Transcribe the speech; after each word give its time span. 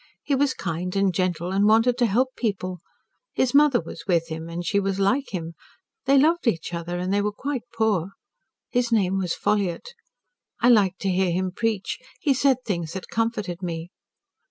He 0.23 0.33
was 0.33 0.55
kind 0.55 0.95
and 0.95 1.13
gentle, 1.13 1.51
and 1.51 1.67
wanted 1.67 1.95
to 1.99 2.07
help 2.07 2.29
people. 2.35 2.79
His 3.33 3.53
mother 3.53 3.79
was 3.79 4.05
with 4.07 4.29
him 4.29 4.49
and 4.49 4.65
she 4.65 4.79
was 4.79 4.99
like 4.99 5.31
him. 5.31 5.53
They 6.05 6.17
loved 6.17 6.47
each 6.47 6.73
other, 6.73 6.97
and 6.97 7.13
they 7.13 7.21
were 7.21 7.31
quite 7.31 7.61
poor. 7.71 8.13
His 8.71 8.91
name 8.91 9.19
was 9.19 9.35
Ffolliott. 9.35 9.89
I 10.59 10.69
liked 10.69 11.01
to 11.01 11.11
hear 11.11 11.29
him 11.31 11.51
preach. 11.51 11.99
He 12.19 12.33
said 12.33 12.57
things 12.65 12.93
that 12.93 13.09
comforted 13.09 13.61
me. 13.61 13.91